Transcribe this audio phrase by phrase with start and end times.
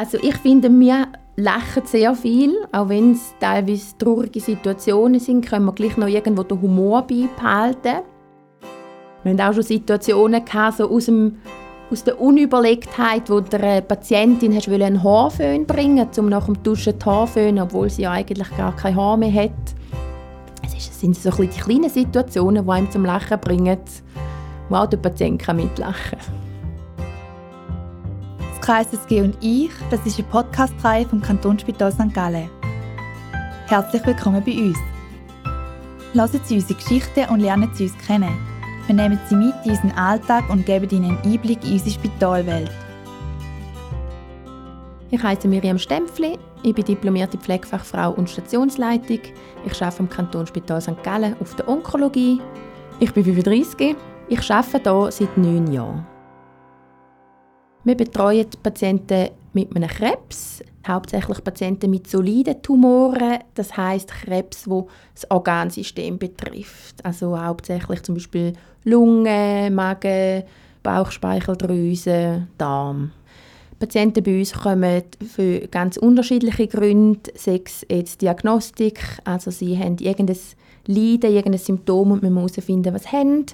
[0.00, 5.66] Also ich finde, wir lachen sehr viel, auch wenn es teilweise traurige Situationen sind, können
[5.66, 8.00] wir gleich noch irgendwo den Humor beibehalten.
[9.22, 11.36] Wir hatten auch schon Situationen gehabt, so aus, dem,
[11.90, 17.04] aus der Unüberlegtheit, wo der Patientin hast einen Haarföhn bringen um nach dem Duschen die
[17.04, 19.50] Haarföhn, obwohl sie ja eigentlich gar kein Haar mehr hat.
[20.64, 23.78] Es sind so die kleinen Situationen, die einem zum Lachen bringen,
[24.70, 26.49] wo auch der Patient mitlachen kann.
[28.60, 32.12] Das KSSG und ich, das ist eine Podcast-Reihe vom Kantonsspital St.
[32.12, 32.50] Gallen.
[33.68, 34.78] Herzlich willkommen bei uns.
[36.12, 38.36] Hören Sie unsere Geschichten und lernen Sie uns kennen.
[38.86, 42.70] Wir nehmen Sie mit in unseren Alltag und geben Ihnen einen Einblick in unsere Spitalwelt.
[45.10, 49.20] Ich heiße Miriam Stempfli, ich bin diplomierte Pflegefachfrau und Stationsleitung.
[49.64, 51.02] Ich arbeite am Kantonsspital St.
[51.02, 52.40] Gallen auf der Onkologie.
[52.98, 53.96] Ich bin 35.
[54.28, 56.09] Ich arbeite hier seit neun Jahren.
[57.82, 64.88] Wir betreuen Patienten mit einem Krebs, hauptsächlich Patienten mit soliden Tumoren, das heißt Krebs, wo
[65.14, 68.52] das Organsystem betrifft, also hauptsächlich zum Beispiel
[68.84, 70.44] Lunge, Magen,
[70.82, 73.12] Bauchspeicheldrüse, Darm.
[73.78, 80.36] Patienten bei uns kommen für ganz unterschiedliche Gründe, sechs jetzt Diagnostik, also sie haben irgendein
[80.86, 83.46] Leiden, irgendein Symptom und man muss herausfinden, was sie haben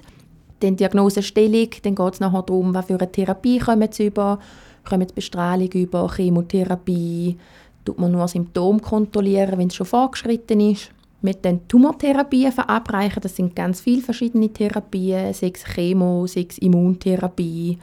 [0.59, 4.39] dann Diagnosestellung, dann geht es nachher darum, was für eine Therapie kommen sie über,
[4.83, 7.37] kommen sie Bestrahlung über, Chemotherapie,
[7.85, 10.91] tut man nur Symptome kontrollieren, wenn es schon vorgeschritten ist.
[11.21, 17.77] Mit den Tumortherapien verabreichen, das sind ganz viele verschiedene Therapien, sechs Chemo, sechs Immuntherapie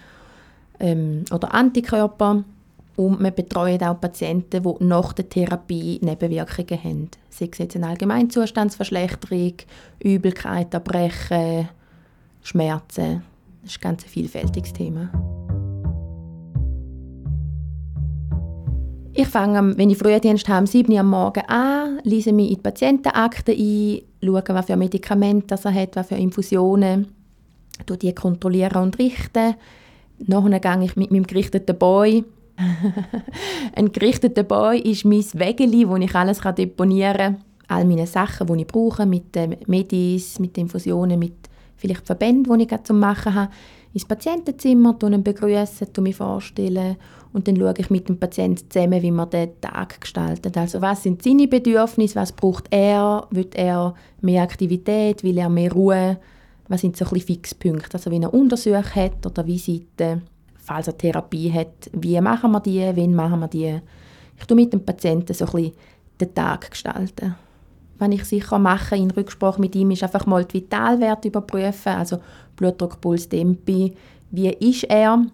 [0.78, 2.45] ähm, oder Antikörper.
[2.97, 7.11] Und wir betreuen auch Patienten, die nach der Therapie Nebenwirkungen haben.
[7.28, 9.55] Sei es jetzt eine Allgemeinzustandsverschlechterung,
[9.98, 11.69] Übelkeit, Erbrechen,
[12.45, 13.23] Schmerzen.
[13.62, 15.11] Das ist ein ganz vielfältiges Thema.
[19.17, 22.56] Ich fange, wenn ich Frühdienst habe, um 7 Uhr am Morgen an, lese mich in
[22.56, 27.08] die Patientenakte ein, schaue, was für Medikamente er hat, was für Infusionen,
[27.86, 29.55] kontrolliere die kontrollieren und richten.
[30.19, 32.24] Nachher gehe ich mit meinem gerichteten Boy.
[33.74, 37.45] ein gerichteter Boy ist mein Wägeli, wo ich alles deponieren kann.
[37.69, 42.51] All meine Sachen, die ich brauche, mit den Medis, mit den Infusionen, mit vielleicht Verbände,
[42.57, 43.51] die ich zum Machen habe,
[43.92, 46.96] ins Patientenzimmer, ihn begrüßen, mich vorstellen
[47.33, 50.57] und dann schaue ich mit dem Patienten zusammen, wie man den Tag gestaltet.
[50.57, 55.73] Also was sind seine Bedürfnisse, was braucht er, will er mehr Aktivität, will er mehr
[55.73, 56.18] Ruhe,
[56.68, 60.23] was sind so ein Fixpunkte, also wenn er Untersuchungen hat oder Visiten,
[60.57, 63.80] falls er Therapie hat, wie machen wir die, wann machen wir die.
[64.36, 65.73] Ich tue mit dem Patienten so ein
[66.20, 67.34] den Tag gestalten
[67.99, 72.19] was ich sicher mache in Rücksprache mit ihm, ist einfach mal die Vitalwerte überprüfen, also
[72.57, 73.95] Blutdruck, Puls, Tempi,
[74.31, 75.25] wie ist er?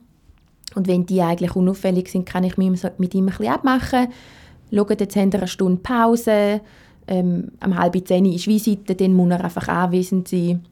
[0.75, 2.69] Und wenn die eigentlich unauffällig sind, kann ich mit
[3.15, 4.09] ihm ein bisschen abmachen.
[4.73, 6.61] Schaut, jetzt haben wir eine Stunde Pause,
[7.09, 10.65] ähm, um halb zehn ist Visite, dann muss er einfach anwesend sein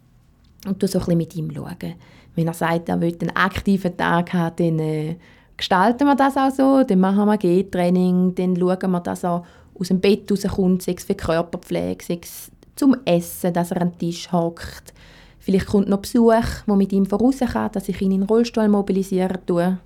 [0.67, 1.95] und so ein bisschen mit ihm schauen.
[2.37, 5.17] Wenn er sagt, er will einen aktiven Tag haben, dann äh,
[5.57, 9.45] gestalten wir das auch so, dann machen wir G-Training, dann schauen wir das auch
[9.79, 13.91] aus dem Bett rauskommt, sei es für Körperpflege, sei es zum Essen, dass er an
[13.91, 14.95] den Tisch hockt.
[15.39, 16.35] Vielleicht kommt noch Besuch,
[16.67, 19.79] der mit ihm voraus kann, dass ich ihn in den Rollstuhl mobilisieren tue.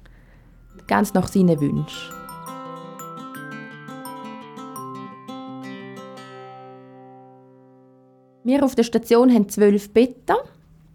[0.86, 2.22] Ganz nach seinen Wünschen.
[8.44, 10.36] Wir auf der Station haben zwölf Betten.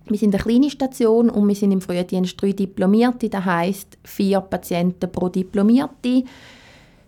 [0.05, 3.29] Wir sind eine kleine Station und wir sind im Frühdienst drei Diplomierte.
[3.29, 6.23] Das heisst, vier Patienten pro Diplomierte.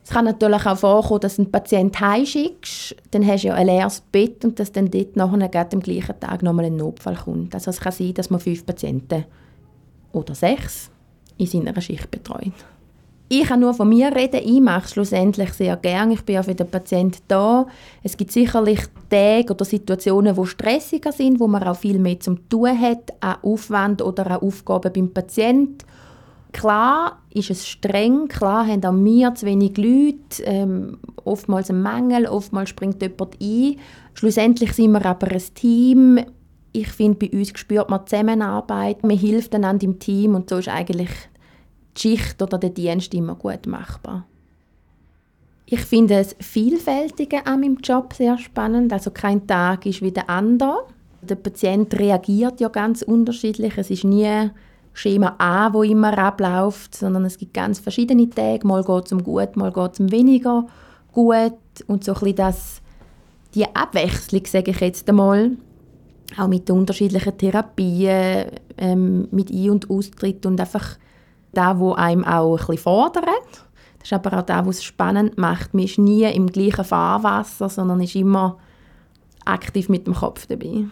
[0.03, 3.67] Es kann natürlich auch vorkommen, dass du einen Patienten heimschickst, dann hast du ja ein
[3.67, 7.53] leeres Bett und dass dann dort nachher am gleichen Tag nochmal ein Notfall kommt.
[7.53, 9.25] Also es kann sein, dass man fünf Patienten
[10.11, 10.89] oder sechs
[11.37, 12.53] in seiner Schicht betreut.
[13.31, 16.15] Ich kann nur von mir reden, ich mache es schlussendlich sehr gerne.
[16.15, 17.67] Ich bin ja für den Patienten da.
[18.01, 22.49] Es gibt sicherlich Tage oder Situationen, die stressiger sind, wo man auch viel mehr zum
[22.49, 25.77] tun hat, an Aufwand oder an Aufgaben beim Patienten.
[26.51, 32.25] Klar ist es streng, klar haben auch wir zu wenig Leute, ähm, oftmals ein Mangel,
[32.25, 33.77] oftmals springt jemand ein.
[34.13, 36.19] Schlussendlich sind wir aber ein Team.
[36.71, 40.69] Ich finde, bei uns spürt man Zusammenarbeit, man hilft einander im Team und so ist
[40.69, 41.09] eigentlich
[41.97, 44.25] die Schicht oder der Dienst immer gut machbar.
[45.71, 48.91] Ich finde das Vielfältige an meinem Job sehr spannend.
[48.91, 50.87] Also kein Tag ist wie der andere.
[51.21, 53.77] Der Patient reagiert ja ganz unterschiedlich.
[53.77, 54.49] Es ist nie
[54.99, 58.67] Schema A, wo immer abläuft, sondern es gibt ganz verschiedene Tage.
[58.67, 60.65] Mal geht es um gut, mal geht es um weniger
[61.13, 61.53] gut.
[61.87, 62.81] Und so ein das,
[63.55, 65.51] die Abwechslung, sage ich jetzt einmal,
[66.37, 68.47] auch mit unterschiedlichen Therapien,
[68.77, 70.97] ähm, mit Ein- und Austritt und einfach
[71.53, 73.25] da, wo einem auch ein bisschen fordert.
[73.99, 75.73] Das ist aber auch das, was es spannend macht.
[75.73, 78.57] Man ist nie im gleichen Fahrwasser, sondern ist immer
[79.45, 80.87] aktiv mit dem Kopf dabei.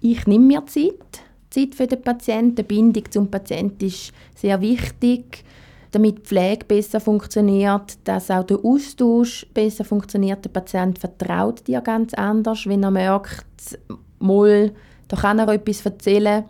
[0.00, 2.56] Ich nehme mir Zeit, Zeit für den Patienten.
[2.56, 5.44] Die Bindung zum Patienten ist sehr wichtig,
[5.90, 10.44] damit die Pflege besser funktioniert, dass auch der Austausch besser funktioniert.
[10.44, 13.78] Der Patient vertraut dir ganz anders, wenn er merkt,
[14.20, 14.72] mal,
[15.08, 16.44] da kann er etwas erzählen,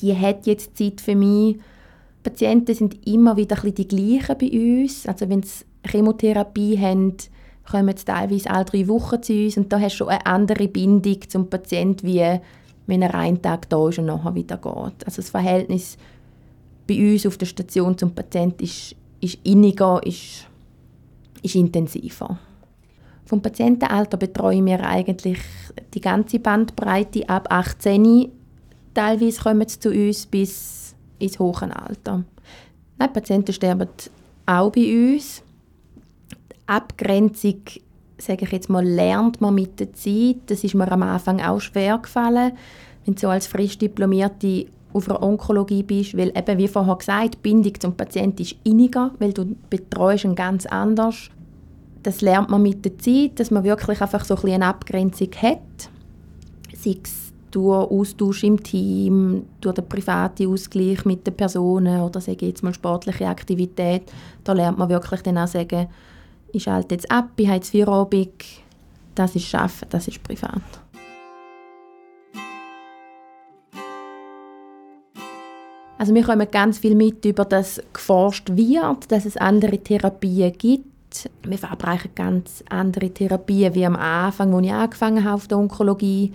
[0.00, 1.58] die hat jetzt Zeit für mich.
[2.22, 5.06] Patienten sind immer wieder ein die gleichen bei uns.
[5.06, 7.16] Also wenn sie Chemotherapie haben,
[7.70, 10.68] kommen sie teilweise alle drei Wochen zu uns und da hast du schon eine andere
[10.68, 12.40] Bindung zum Patienten, wie
[12.86, 15.06] wenn er einen Tag da ist und nachher wieder geht.
[15.06, 15.96] Also das Verhältnis
[16.86, 20.46] bei uns auf der Station zum Patienten ist, ist inniger, ist,
[21.42, 22.38] ist intensiver.
[23.24, 25.38] Vom Patientenalter betreuen wir eigentlich
[25.94, 28.28] die ganze Bandbreite ab 18.
[28.92, 32.24] Teilweise kommen sie zu uns bis ins hohe Alter.
[32.98, 33.88] Nein, Patienten sterben
[34.46, 35.42] auch bei uns.
[36.52, 37.62] Die Abgrenzung,
[38.18, 40.36] sage ich jetzt mal, lernt man mit der Zeit.
[40.46, 42.52] Das ist mir am Anfang auch schwer gefallen,
[43.04, 47.34] wenn du so als frisch Diplomierte auf einer Onkologie bist, weil eben, wie vorher gesagt,
[47.34, 51.30] die Bindung zum Patienten ist inniger, weil du betreust ihn ganz anders.
[52.04, 55.90] Das lernt man mit der Zeit, dass man wirklich einfach so ein eine Abgrenzung hat.
[56.76, 62.46] Sei es durch Austausch im Team, durch den privaten Ausgleich mit den Personen oder sage
[62.46, 64.02] jetzt mal sportliche Aktivität.
[64.44, 65.88] Da lernt man wirklich dann auch sagen,
[66.54, 68.44] ich schalte jetzt ab, ich habe jetzt Feierabend,
[69.14, 70.62] das ist Arbeiten, das ist privat.
[75.96, 81.30] Also wir kommen ganz viel mit über das geforscht wird, dass es andere Therapien gibt.
[81.44, 86.32] Wir verabreichen ganz andere Therapien wie am Anfang, als ich angefangen habe auf der Onkologie.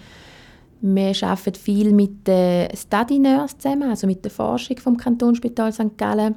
[0.82, 5.98] Wir arbeiten viel mit den Study Nurse zusammen, also mit der Forschung vom Kantonsspital St.
[5.98, 6.36] Gallen.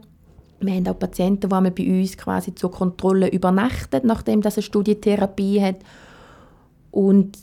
[0.63, 5.61] Wir haben auch Patienten, die bei uns quasi zur Kontrolle übernachten, nachdem das eine Studietherapie
[5.61, 5.77] hat.
[6.91, 7.39] Und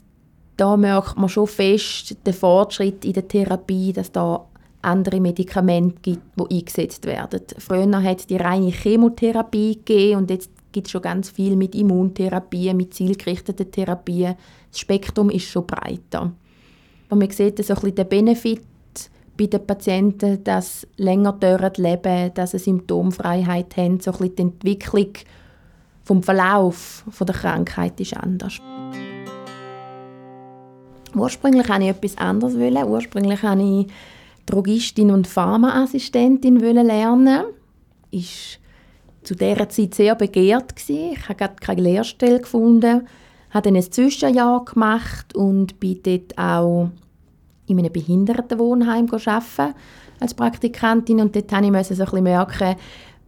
[0.57, 4.45] da merkt man schon fest den Fortschritt in der Therapie, dass da
[4.81, 7.41] andere Medikamente gibt, die eingesetzt werden.
[7.57, 11.75] Früher hat es die reine Chemotherapie gegeben und jetzt gibt es schon ganz viel mit
[11.75, 14.35] Immuntherapie, mit zielgerichteten Therapien.
[14.71, 16.31] Das Spektrum ist schon breiter.
[17.09, 18.61] Und man sieht so ein bisschen den Benefit
[19.39, 21.37] bei den Patienten, dass sie länger
[21.77, 23.99] leben dass sie Symptomfreiheit haben.
[24.01, 25.13] So ein die Entwicklung
[26.03, 28.59] vom Verlauf der Krankheit ist anders.
[31.15, 32.55] Ursprünglich wollte ich etwas anderes.
[32.55, 33.87] Ursprünglich wollte ich
[34.45, 37.45] Drogistin und Pharmaassistentin lernen.
[38.11, 38.59] Ist
[39.23, 40.73] zu dieser Zeit sehr begehrt.
[40.87, 43.07] Ich habe keine Lehrstelle gefunden,
[43.51, 46.89] habe dann ein Zwischenjahr gemacht und bin dort auch
[47.69, 49.75] in einem Behindertenwohnheim arbeiten
[50.19, 52.75] als Praktikantin und dort musste ich so ein bisschen merken,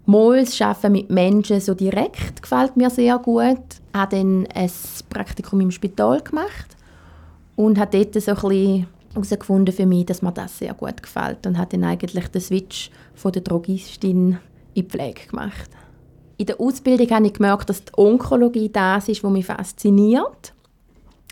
[0.05, 3.59] mal das Arbeiten mit Menschen so direkt gefällt mir sehr gut.
[3.93, 4.71] Ich habe dann ein
[5.09, 6.75] Praktikum im Spital gemacht
[7.55, 11.45] und habe dort so ein bisschen herausgefunden für mich, dass mir das sehr gut gefällt
[11.45, 14.37] und habe dann eigentlich den Switch von der Drogistin
[14.73, 15.69] in die Pflege gemacht.
[16.37, 20.53] In der Ausbildung habe ich gemerkt, dass die Onkologie das ist, was mich fasziniert.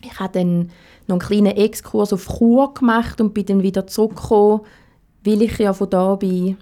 [0.04, 0.72] Ich habe dann
[1.08, 4.62] noch einen kleinen Exkurs auf Chur gemacht und bin dann wieder zurückgekommen,
[5.26, 6.58] weil ich ja von da bin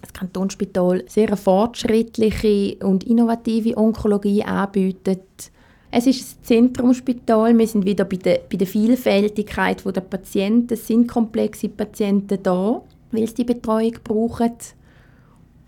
[0.00, 5.50] das Kantonsspital sehr eine fortschrittliche und innovative Onkologie anbietet
[5.92, 7.56] es ist ein Zentrumsspital.
[7.58, 10.74] Wir sind wieder bei der, bei der Vielfältigkeit der Patienten.
[10.74, 14.52] Es sind komplexe Patienten da, weil sie die Betreuung brauchen.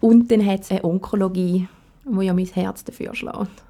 [0.01, 1.67] Und dann hat es eine Onkologie,
[2.05, 3.65] wo ja mein Herz dafür schlägt.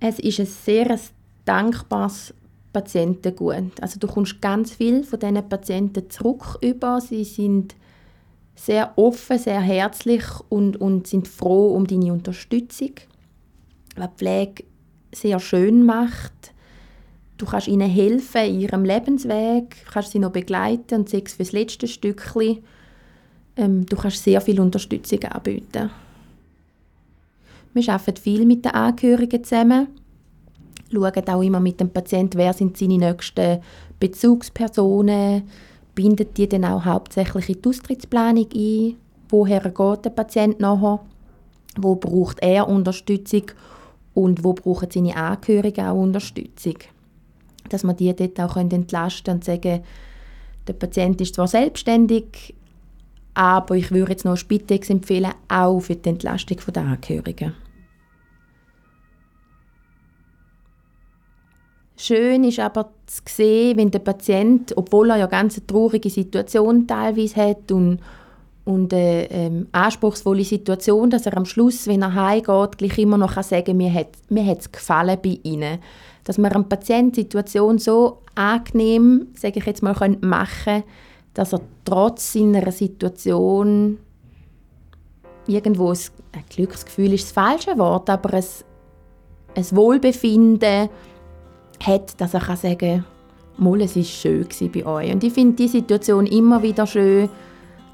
[0.00, 0.98] Es ist ein sehr
[1.44, 2.34] dankbares
[2.72, 3.80] Patientengut.
[3.80, 7.00] Also du kommst ganz viel von diesen Patienten zurück über.
[7.00, 7.74] Sie sind
[8.54, 12.92] sehr offen, sehr herzlich und, und sind froh um deine Unterstützung.
[13.96, 14.64] Die Pflege
[15.14, 16.52] sehr schön macht.
[17.38, 21.42] Du kannst ihnen helfen in ihrem Lebensweg, kannst sie noch begleiten und sei es für
[21.42, 22.58] das letzte Stückchen.
[23.56, 25.90] Ähm, du kannst sehr viel Unterstützung anbieten.
[27.74, 29.88] Wir arbeiten viel mit den Angehörigen zusammen,
[30.92, 33.60] schauen auch immer mit dem Patienten, wer sind seine nächsten
[33.98, 35.42] Bezugspersonen,
[35.94, 38.96] bindet die dann auch hauptsächlich in die Austrittsplanung ein,
[39.28, 41.00] woher geht der Patient nachher,
[41.78, 43.44] wo braucht er Unterstützung
[44.14, 46.76] und wo brauchen seine Angehörigen auch Unterstützung.
[47.68, 49.82] Dass man die dort auch entlasten können und sagen,
[50.66, 52.54] der Patient ist zwar selbstständig,
[53.34, 57.54] aber ich würde jetzt noch Spitex empfehlen, auch für die Entlastung der Angehörigen.
[62.04, 66.84] Schön ist aber zu sehen, wenn der Patient, obwohl er ja ganz eine traurige Situation
[66.84, 68.00] teilweise hat und,
[68.64, 73.40] und eine ähm, anspruchsvolle Situation, dass er am Schluss, wenn er heimgeht, gleich immer noch
[73.40, 75.78] sagen kann, mir hat mir gefallen bei ihnen.
[76.24, 80.82] Dass man einem Patienten Situation so angenehm, sage ich jetzt mal, machen können,
[81.34, 83.98] dass er trotz seiner Situation
[85.46, 85.98] irgendwo ein,
[86.32, 88.44] ein Glücksgefühl ist das falsche Wort, aber ein,
[89.54, 90.88] ein Wohlbefinden
[91.86, 93.04] hat, dass er sagen
[93.58, 95.12] kann, es war schön bei euch.
[95.12, 97.28] Und ich finde die Situation immer wieder schön,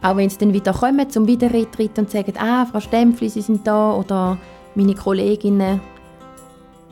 [0.03, 3.67] auch wenn sie dann wieder kommen zum Wiedereintritt und sagen, ah, Frau Stempfli, Sie sind
[3.67, 4.39] da oder
[4.75, 5.81] meine Kolleginnen.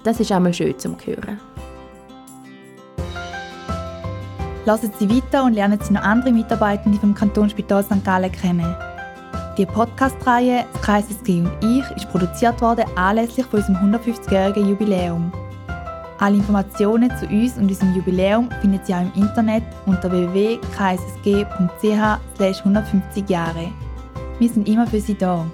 [0.03, 1.41] Das ist einmal schön zum Hören.
[4.65, 8.05] Lassen Sie weiter und lernen Sie noch andere Mitarbeitende vom Kantonsspital St.
[8.05, 8.75] Gallen kennen.
[9.57, 15.33] Die Podcast-Reihe «Das KSSG und ich» ist produziert worden anlässlich von unserem 150-jährigen Jubiläum.
[16.27, 20.67] Alle Informationen zu uns und unserem Jubiläum finden Sie auch im Internet unter www.kssg.ch
[22.65, 23.73] 150 Jahre.
[24.41, 25.47] Wir sind immer für Sie da.